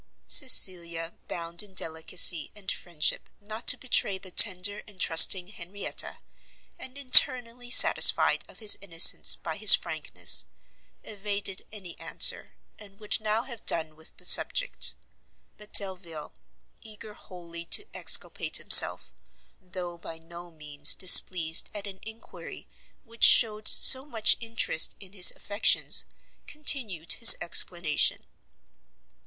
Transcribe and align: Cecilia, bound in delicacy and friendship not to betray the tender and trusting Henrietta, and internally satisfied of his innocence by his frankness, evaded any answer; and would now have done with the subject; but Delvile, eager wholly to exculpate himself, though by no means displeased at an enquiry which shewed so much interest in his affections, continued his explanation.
Cecilia, 0.25 1.13
bound 1.27 1.61
in 1.61 1.75
delicacy 1.75 2.51
and 2.55 2.71
friendship 2.71 3.29
not 3.39 3.67
to 3.67 3.77
betray 3.77 4.17
the 4.17 4.31
tender 4.31 4.81
and 4.87 4.99
trusting 4.99 5.49
Henrietta, 5.49 6.17
and 6.79 6.97
internally 6.97 7.69
satisfied 7.69 8.43
of 8.47 8.57
his 8.57 8.79
innocence 8.81 9.35
by 9.35 9.57
his 9.57 9.75
frankness, 9.75 10.45
evaded 11.03 11.67
any 11.71 11.95
answer; 11.99 12.53
and 12.79 12.99
would 12.99 13.19
now 13.21 13.43
have 13.43 13.63
done 13.67 13.95
with 13.95 14.17
the 14.17 14.25
subject; 14.25 14.95
but 15.55 15.71
Delvile, 15.71 16.33
eager 16.81 17.13
wholly 17.13 17.63
to 17.65 17.85
exculpate 17.93 18.57
himself, 18.57 19.13
though 19.61 19.99
by 19.99 20.17
no 20.17 20.49
means 20.49 20.95
displeased 20.95 21.69
at 21.75 21.85
an 21.85 21.99
enquiry 22.01 22.67
which 23.03 23.23
shewed 23.23 23.67
so 23.67 24.03
much 24.03 24.35
interest 24.39 24.95
in 24.99 25.13
his 25.13 25.29
affections, 25.35 26.05
continued 26.47 27.11
his 27.13 27.35
explanation. 27.39 28.25